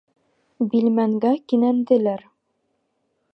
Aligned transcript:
Билмәнгә 0.71 1.33
кинәнделәр. 1.53 2.25